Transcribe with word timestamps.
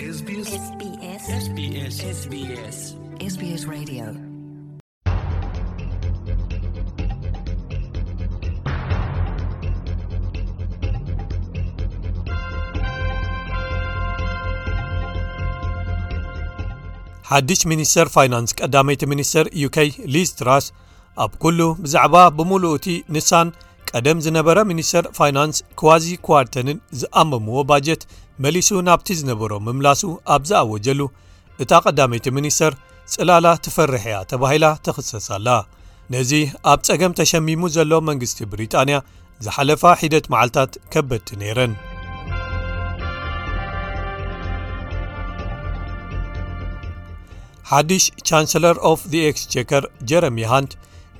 ሓድሽ 0.00 0.06
ሚኒስተር 17.66 18.06
ፋይናንስ 18.14 18.54
ቀዳመይቲ 18.56 19.06
ሚኒስተር 19.12 19.48
ዩከይ 19.62 19.90
ሊስትራስ 20.14 20.64
ኣብ 21.24 21.32
ኩሉ 21.42 21.66
ብዛዕባ 21.82 22.14
ብሙሉእቲ 22.38 22.86
ንሳን 23.16 23.48
ቀደም 23.90 24.18
ዝነበረ 24.28 24.58
ሚኒስተር 24.72 25.04
ፋይናንስ 25.18 25.58
ክዋዚ 25.80 26.06
ኳዋርተንን 26.28 26.80
ዝኣመምዎ 27.02 27.58
ባጀት 27.72 28.02
መሊሱ 28.44 28.68
ናብቲ 28.88 29.08
ዝነበሮ 29.20 29.52
ምምላሱ 29.66 30.00
ኣብዛኣወጀሉ 30.34 31.00
እታ 31.62 31.70
ቀዳመይቲ 31.86 32.26
ሚኒስተር 32.36 32.72
ፅላላ 33.14 33.46
ትፈርሐያ 33.64 34.16
ተባሂላ 34.30 34.66
ተኽሰሳኣላ 34.86 35.48
ነዚ 36.14 36.30
ኣብ 36.72 36.80
ፀገም 36.88 37.12
ተሸሚሙ 37.20 37.62
ዘሎ 37.76 37.90
መንግስቲ 38.08 38.38
ብሪጣንያ 38.52 38.96
ዝሓለፋ 39.46 39.82
ሒደት 40.02 40.26
መዓልታት 40.34 40.72
ከበድቲ 40.94 41.28
ነይረን 41.42 41.72
ሓዱሽ 47.72 48.04
ቻንሰለር 48.30 48.76
ኦፍ 48.92 49.00
ኤክስቸከር 49.30 49.84
ጀረሚ 50.12 50.38
ሃን 50.50 50.68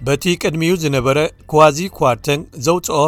በቲ 0.07 0.25
ቅድሚዩ 0.43 0.73
ዝነበረ 0.85 1.19
ኳዋዚ 1.51 1.79
ኳርተን 1.99 2.41
ዘውፅኦ 2.69 3.01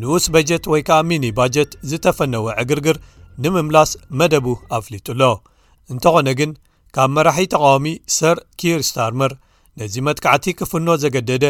ንኡስ 0.00 0.24
በጀት 0.34 0.64
ወይ 0.72 0.82
ከዓ 0.88 0.98
ሚኒ 1.12 1.24
ባጀት 1.38 1.70
ዝተፈነወ 1.92 2.46
ዕግርግር 2.64 2.96
ንምምላስ 3.42 3.90
መደቡ 4.20 4.46
ኣፍሊጡኣሎ 4.76 5.22
እንተኾነ 5.92 6.28
ግን 6.38 6.50
ካብ 6.96 7.10
መራሒቲ 7.16 7.48
ተቃዋሚ 7.54 7.86
ሰር 8.18 8.36
ኪር 8.60 8.80
ስታርመር 8.88 9.32
ነዚ 9.80 9.94
መትካዕቲ 10.06 10.46
ክፍኖ 10.60 10.88
ዘገደደ 11.02 11.44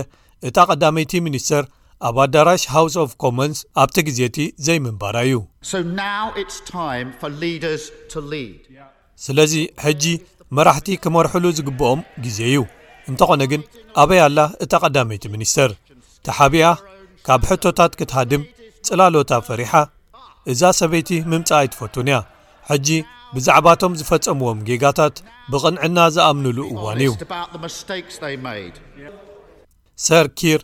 እታ 0.49 0.57
ቀዳመይቲ 0.71 1.13
ሚኒስተር 1.27 1.65
ኣብ 2.09 2.17
ኣዳራሽ 2.25 2.63
ሃውስ 2.75 2.95
ኦፍ 3.05 3.11
ኮመንስ 3.23 3.59
ኣብቲ 3.83 3.97
ግዜ 4.09 4.19
እቲ 4.31 4.39
ዘይምንባራ 4.67 5.17
እዩ 5.29 5.35
ስለዚ 9.27 9.55
ሕጂ 9.85 10.05
መራሕቲ 10.57 10.89
ክመርሐሉ 11.05 11.45
ዝግብኦም 11.59 12.03
ግዜ 12.27 12.39
እዩ 12.51 12.59
እንተኾነ 13.11 13.43
ግን 13.53 13.63
ኣበይላ 14.03 14.41
እታ 14.65 14.73
ቀዳመይቲ 14.85 15.25
ሚኒስተር 15.35 15.71
ቲሓቢያ 16.29 16.67
ካብ 17.29 17.43
ሕቶታት 17.51 17.93
ክትሃድም 18.01 18.43
ፅላሎታ 18.89 19.33
ፈሪሓ 19.49 19.73
እዛ 20.53 20.61
ሰበይቲ 20.81 21.11
ምምጻእ 21.31 21.57
ኣይትፈቱን 21.63 22.09
እያ 22.11 22.19
ሕጂ 22.69 22.89
ብዛዕባቶም 23.35 23.93
ዝፈጸምዎም 24.01 24.59
ጌጋታት 24.69 25.17
ብቕንዕና 25.53 25.99
ዘኣምንሉ 26.15 26.59
እዋን 26.75 27.01
እዩ 27.05 27.11
ሰር 30.07 30.27
ኪር 30.41 30.61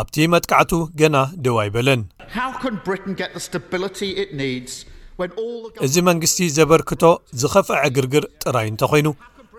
ኣብቲ 0.00 0.16
መጥካዕቱ 0.34 0.72
ገና 1.00 1.16
ደዋ 1.44 1.56
ኣይ 1.62 1.68
በለንእዚ 1.76 2.84
መንግስቲ 6.10 6.40
ዘበርክቶ 6.56 7.04
ዝኸፍአ 7.42 7.78
ዕግርግር 7.90 8.24
ጥራይ 8.42 8.66
እንተኮይኑ 8.72 9.08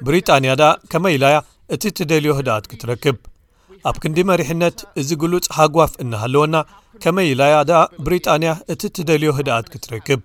ብሪጣንያ 0.06 0.52
ድኣ 0.62 0.70
ከመኢላያ 0.92 1.38
እቲ 1.76 1.84
እትደልዮ 1.94 2.32
ህድኣት 2.40 2.68
ክትረክብ 2.72 3.18
ኣብ 3.90 3.96
ክንዲ 4.04 4.20
መሪሕነት 4.32 4.78
እዚ 5.02 5.10
ግሉፅ 5.24 5.46
ሃጓፍ 5.58 5.92
እናሃለወና 6.04 6.56
ከመ 7.04 7.18
ኢላያ 7.32 7.56
ድኣ 7.68 7.82
ብሪጣንያ 8.06 8.50
እቲ 8.74 8.82
እትደልዮ 8.90 9.30
ህድኣት 9.38 9.68
ክትረክብ 9.74 10.22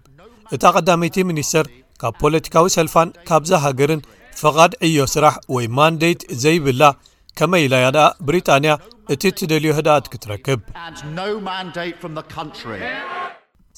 እታ 0.55 0.63
ቀዳመይቲ 0.77 1.17
ሚኒስተር 1.29 1.67
ካብ 2.01 2.15
ፖለቲካዊ 2.23 2.65
ሰልፋን 2.77 3.11
ካብዛ 3.29 3.51
ሃገርን 3.65 4.01
ፍቓድ 4.41 4.73
ዕዮ 4.87 4.99
ስራሕ 5.13 5.35
ወይ 5.57 5.67
ማንዴት 5.79 6.23
ዘይብላ 6.45 6.83
ከመ 7.41 7.53
ኢላያ 7.67 7.85
ድኣ 7.97 8.07
ብሪጣንያ 8.31 8.73
እቲ 9.15 9.23
እትደልዮ 9.33 9.71
ህድኣት 9.79 10.07
ክትረክብ 10.15 10.61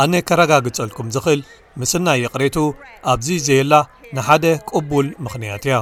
ኣነ 0.00 0.14
ከረጋግጸልኩም 0.28 1.08
ዝኽእል 1.14 1.40
ምስናይ 1.80 2.18
ይቕሬቱ 2.24 2.56
ኣብዚ 3.12 3.26
ዘየላ 3.46 3.74
ንሓደ 4.16 4.44
ቅቡል 4.70 5.06
ምኽንያት 5.24 5.64
እያ 5.68 5.74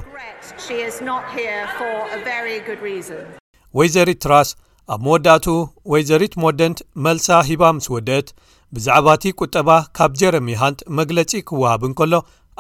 ወይዘሪት 3.78 4.20
ትራስ 4.24 4.48
ኣብ 4.94 5.00
መወዳእቱ 5.06 5.46
ወይ 5.92 6.02
ዘሪት 6.10 6.34
ሞደንት 6.42 6.78
መልሳ 7.04 7.26
ሂባ 7.48 7.62
ምስ 7.76 7.86
ወድአት 7.94 8.28
ብዛዕባ 8.74 9.06
እቲ 9.18 9.24
ቁጠባ 9.42 9.70
ካብ 9.96 10.12
ጀረሚ 10.20 10.48
ሃንት 10.62 10.80
መግለጺ 11.00 11.32
ክውሃብን 11.48 11.92
ከሎ 11.98 12.14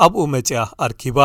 ኣብኡ 0.06 0.24
መጺኣ 0.34 0.62
ኣርኪባ 0.86 1.18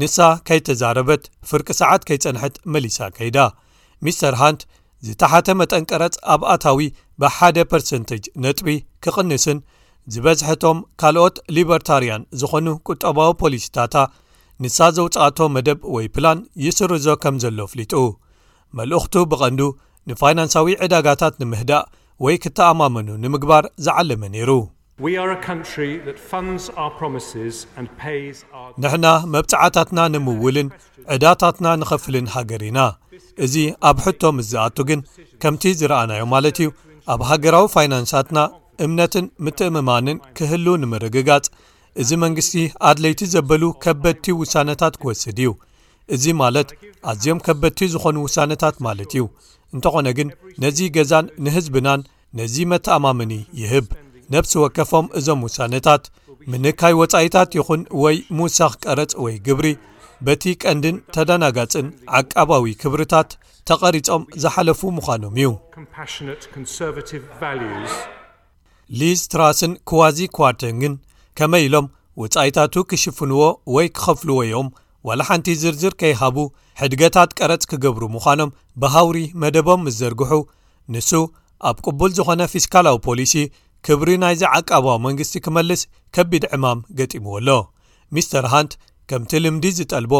ንሳ 0.00 0.16
ከይተዛረበት 0.48 1.22
ፍርቂ 1.48 1.68
ሰዓት 1.80 2.02
ከይጸንሐት 2.08 2.54
መሊሳ 2.74 2.98
ከይዳ 3.16 3.38
ሚስተር 4.06 4.34
ሃንት 4.40 4.62
ዝተሓተ 5.06 5.46
መጠን 5.60 5.84
ቀረጽ 5.90 6.14
ኣብ 6.34 6.42
ኣታዊ 6.54 6.80
ብሓደ 7.22 7.56
ፐርሰንተጅ 7.72 8.24
ነጥቢ 8.44 8.68
ክቕንስን 9.04 9.58
ዝበዝሐቶም 10.14 10.78
ካልኦት 11.00 11.36
ሊበርታርያን 11.56 12.22
ዝኾኑ 12.40 12.66
ቁጠባዊ 12.90 13.30
ፖሊሲታታ 13.44 13.96
ንሳ 14.64 14.78
ዘውፃኣቶ 14.96 15.38
መደብ 15.56 15.78
ወይ 15.96 16.06
ፕላን 16.16 16.40
ይስርዞ 16.64 17.06
ከም 17.24 17.36
ዘሎ 17.44 17.58
ኣፍሊጡ 17.68 17.94
መልእኽቱ 18.78 19.14
ብቐንዱ 19.32 19.60
ንፋይናንሳዊ 20.10 20.72
ዕዳጋታት 20.84 21.34
ንምህዳእ 21.42 21.88
ወይ 22.26 22.36
ክተኣማመኑ 22.44 23.08
ንምግባር 23.24 23.64
ዝዓለመ 23.84 24.22
ነይሩ 24.36 24.50
ንሕና 28.82 29.06
መብጽዓታትና 29.34 29.98
ንምውልን 30.12 30.68
ዕዳታትና 31.14 31.66
ንኸፍልን 31.80 32.26
ሃገር 32.34 32.62
ኢና 32.70 32.80
እዚ 33.44 33.54
ኣብ 33.90 33.98
ሕቶም 34.06 34.36
እዝኣቱ 34.42 34.76
ግን 34.90 35.00
ከምቲ 35.44 35.62
ዝረኣናዮ 35.80 36.24
ማለት 36.34 36.58
እዩ 36.62 36.68
ኣብ 37.14 37.20
ሃገራዊ 37.30 37.66
ፋይናንሳትና 37.76 38.38
እምነትን 38.86 39.26
ምትእምማንን 39.46 40.18
ክህሉ 40.38 40.66
ንምርግጋጽ 40.82 41.46
እዚ 42.04 42.10
መንግስቲ 42.26 42.54
ኣድለይቲ 42.90 43.22
ዘበሉ 43.36 43.62
ከበድቲ 43.86 44.28
ውሳነታት 44.42 44.94
ክወስድ 45.00 45.38
እዩ 45.44 45.48
እዚ 46.16 46.24
ማለት 46.42 46.68
ኣዝዮም 47.12 47.40
ከበድቲ 47.48 47.88
ዝኾኑ 47.94 48.16
ውሳነታት 48.26 48.76
ማለት 48.88 49.12
እዩ 49.16 49.24
እንተኾነ 49.74 50.06
ግን 50.20 50.28
ነዚ 50.64 50.78
ገዛን 50.98 51.26
ንህዝብናን 51.46 52.00
ነዚ 52.38 52.54
መተኣማምኒ 52.72 53.32
ይህብ 53.62 53.86
ነብሲ 54.34 54.52
ወከፎም 54.64 55.06
እዞም 55.18 55.40
ውሳነታት 55.46 56.02
ምንካይ 56.52 56.94
ወፃኢታት 57.00 57.50
ይኹን 57.58 57.82
ወይ 58.02 58.16
ምውሳኽ 58.36 58.72
ቀረፅ 58.84 59.12
ወይ 59.24 59.34
ግብሪ 59.46 59.66
በቲ 60.26 60.42
ቀንድን 60.62 60.96
ተደናጋፅን 61.14 61.86
ዓቃባዊ 62.18 62.64
ክብርታት 62.82 63.30
ተቐሪፆም 63.68 64.22
ዝሓለፉ 64.42 64.80
ምዃኖም 64.96 65.34
እዩ 65.40 65.48
ሊዝ 69.00 69.20
ትራስን 69.32 69.72
ክዋዚ 69.90 70.18
ኳርተግን 70.36 70.94
ከመይ 71.40 71.62
ኢሎም 71.68 71.86
ወፃኢታቱ 72.22 72.74
ክሽፍንዎ 72.92 73.40
ወይ 73.74 73.86
ክኸፍልዎ 73.96 74.38
ዮም 74.52 74.68
ዋላ 75.08 75.22
ሓንቲ 75.28 75.52
ዝርዝር 75.60 75.94
ከይሃቡ 76.00 76.36
ሕድገታት 76.80 77.30
ቀረፅ 77.38 77.62
ክገብሩ 77.70 78.02
ምዃኖም 78.14 78.50
ብሃውሪ 78.82 79.18
መደቦም 79.42 79.80
ምዘርግሑ 79.86 80.32
ንሱ 80.94 81.10
ኣብ 81.70 81.76
ቅቡል 81.86 82.10
ዝኾነ 82.18 82.42
ፊስካላዊ 82.52 82.96
ፖሊሲ 83.06 83.34
ክብሪ 83.86 84.10
ናይዚዓቀባዊ 84.22 84.96
መንግስቲ 85.06 85.34
ክመልስ 85.44 85.80
ከቢድ 86.14 86.44
ዕማም 86.56 86.80
ገጢምዎ 86.98 87.32
ኣሎ 87.40 87.48
ሚስተር 88.16 88.44
ሃንት 88.52 88.72
ከምቲ 89.10 89.32
ልምዲ 89.44 89.64
ዝጠልቦ 89.78 90.12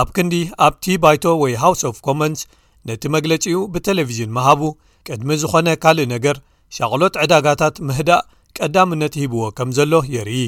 ኣብ 0.00 0.08
ክንዲ 0.16 0.34
ኣብቲ 0.66 0.86
ባይቶ 1.04 1.24
ወይ 1.42 1.54
ሃውስ 1.62 1.80
ኦፍ 1.88 1.96
ኮመንስ 2.06 2.40
ነቲ 2.88 3.02
መግለጺኡ 3.14 3.56
ብቴለቭዥን 3.74 4.30
ምሃቡ 4.36 4.62
ቅድሚ 5.06 5.30
ዝኾነ 5.42 5.68
ካልእ 5.84 6.06
ነገር 6.14 6.36
ሸቕሎት 6.76 7.14
ዕዳጋታት 7.24 7.76
ምህዳእ 7.88 8.26
ቀዳምነት 8.58 9.14
ሂብዎ 9.22 9.42
ከም 9.60 9.70
ዘሎ 9.78 9.92
የርኢ 10.14 10.42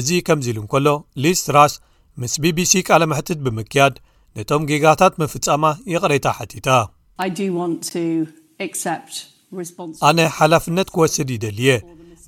እዚ 0.00 0.08
ከምዚ 0.28 0.46
ኢሉ 0.52 0.58
እንከሎ 0.64 0.88
ሊስትራስ 1.24 1.74
ምስ 2.22 2.34
ቢቢሲ 2.44 2.72
ካለ 2.88 3.02
ምሕትት 3.12 3.40
ብምክያድ 3.46 3.94
ነቶም 4.38 4.62
ጌጋታት 4.70 5.14
መፍጻማ 5.24 5.64
የቕሬታ 5.94 6.26
ሓቲታ 6.38 6.68
ኣነ 10.08 10.18
ሓላፍነት 10.36 10.88
ክወስድ 10.94 11.28
ይደሊየ 11.34 11.70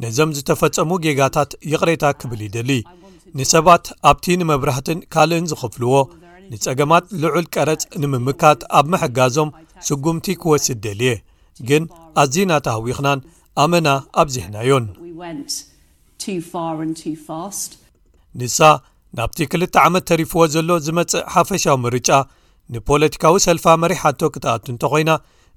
ነዞም 0.03 0.31
ዝተፈጸሙ 0.37 0.91
ጌጋታት 1.05 1.51
ይቕሬታ 1.73 2.05
ክብል 2.21 2.41
ይደሊ 2.47 2.71
ንሰባት 3.39 3.85
ኣብቲ 4.11 4.27
ንመብራህትን 4.41 4.99
ካልእን 5.15 5.49
ዝኽፍልዎ 5.51 5.95
ንጸገማት 6.53 7.05
ልዑል 7.23 7.47
ቀረጽ 7.55 7.83
ንምምካት 8.03 8.61
ኣብ 8.79 8.87
መሕጋዞም 8.93 9.51
ስጉምቲ 9.89 10.27
ክወስድ 10.43 10.79
ደልየ 10.87 11.11
ግን 11.71 11.83
ኣዝናተሃዊኽናን 12.23 13.21
ኣመና 13.65 13.89
ኣብዚሕናዮን 14.23 14.87
ንሳ 18.41 18.59
ናብቲ 19.19 19.39
ክልተ 19.53 19.75
ዓመት 19.87 20.05
ተሪፍዎ 20.13 20.41
ዘሎ 20.55 20.71
ዝመጽእ 20.87 21.25
ሓፈሻዊ 21.35 21.77
ምርጫ 21.85 22.11
ንፖለቲካዊ 22.75 23.37
ሰልፋ 23.47 23.67
መሪህ 23.83 24.01
ሓቶ 24.05 24.21
ክትኣት 24.35 24.65
እንተ 24.73 24.83
ኾይና 24.93 25.11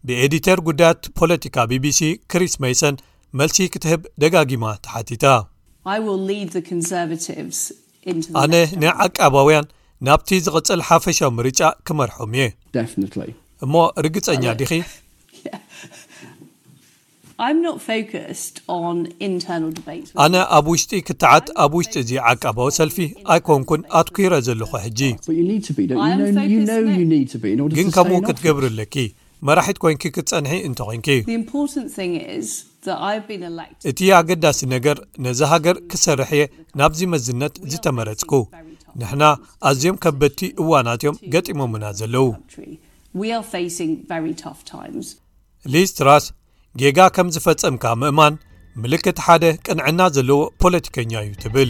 ብኤዲተር 0.08 0.60
ጉዳያት 0.68 1.04
ፖለቲካ 1.20 1.58
bቢሲ 1.72 2.00
ክሪስ 2.32 2.54
ሜሰን 2.64 2.96
መልሲ 3.40 3.60
ክትህብ 3.74 4.02
ደጋጊማ 4.24 4.66
ተሓቲታ 4.86 5.26
ኣነ 8.42 8.54
ንይዓቃባውያን 8.82 9.70
ናብቲ 10.08 10.30
ዝቕጽል 10.48 10.82
ሓፈሻዊ 10.90 11.30
ምርጫ 11.40 11.62
ክመርሖም 11.88 12.34
እየ 12.40 12.50
እሞ 13.66 13.74
ርግጸኛ 14.08 14.46
ዲኺ 14.64 14.72
ኣነ 20.24 20.36
ኣብ 20.58 20.66
ውሽጢ 20.72 20.98
ክትዓት 21.08 21.46
ኣብ 21.64 21.72
ውሽጢ 21.78 21.96
እዚ 22.04 22.12
ዓቀባዊ 22.32 22.68
ሰልፊ 22.80 22.98
ኣይኮንኩን 23.34 23.82
ኣትኲይረ 24.00 24.34
ዘለኹ 24.48 24.72
ሕጂ 24.86 25.02
ግን 27.78 27.88
ከምኡ 27.96 28.20
ክትገብርኣለኪ 28.28 28.96
መራሒት 29.48 29.78
ኮንኪ 29.84 30.02
ክትጸንሒ 30.16 30.52
እንተ 30.68 30.80
ዄንኪ 30.90 31.08
እቲ 33.92 34.00
ኣገዳሲ 34.20 34.60
ነገር 34.76 34.98
ነዚ 35.26 35.40
ሃገር 35.54 35.76
ክሰርሕየ 35.92 36.44
ናብዚ 36.80 37.00
መዝነት 37.14 37.56
ዝተመረጽኩ 37.74 38.32
ንሕና 39.02 39.24
ኣዝዮም 39.70 39.98
ከበድቲ 40.04 40.42
እዋናት 40.64 41.04
እዮም 41.04 41.18
ገጢሞምና 41.34 41.86
ዘለዉ 42.00 42.28
ሊስትራስ 45.74 46.26
ጌጋ 46.84 47.00
ከም 47.18 47.28
ዝፈጸምካ 47.38 47.86
ምእማን 48.04 48.36
ምልክት 48.84 49.18
ሓደ 49.26 49.44
ቅንዕና 49.66 50.00
ዘለዎ 50.18 50.42
ፖለቲከኛ 50.64 51.14
እዩ 51.26 51.34
ትብል 51.44 51.70